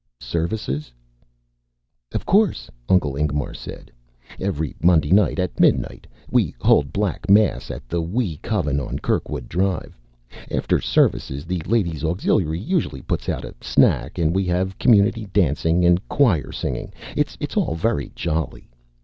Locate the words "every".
4.39-4.75